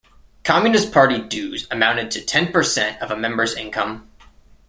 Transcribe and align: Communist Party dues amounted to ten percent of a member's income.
Communist 0.43 0.91
Party 0.91 1.21
dues 1.21 1.67
amounted 1.69 2.09
to 2.09 2.25
ten 2.25 2.51
percent 2.51 2.99
of 3.03 3.11
a 3.11 3.15
member's 3.15 3.53
income. 3.55 4.09